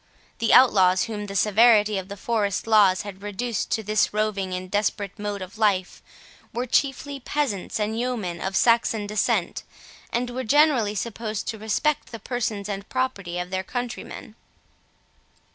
The 0.39 0.51
outlaws, 0.51 1.03
whom 1.03 1.27
the 1.27 1.35
severity 1.35 1.99
of 1.99 2.07
the 2.07 2.17
forest 2.17 2.65
laws 2.65 3.03
had 3.03 3.21
reduced 3.21 3.69
to 3.69 3.83
this 3.83 4.11
roving 4.11 4.51
and 4.55 4.71
desperate 4.71 5.19
mode 5.19 5.43
of 5.43 5.59
life, 5.59 6.01
were 6.51 6.65
chiefly 6.65 7.19
peasants 7.19 7.79
and 7.79 7.99
yeomen 7.99 8.41
of 8.41 8.55
Saxon 8.55 9.05
descent, 9.05 9.61
and 10.11 10.31
were 10.31 10.43
generally 10.43 10.95
supposed 10.95 11.47
to 11.49 11.59
respect 11.59 12.11
the 12.11 12.17
persons 12.17 12.67
and 12.67 12.89
property 12.89 13.37
of 13.37 13.51
their 13.51 13.63
countrymen. 13.63 14.33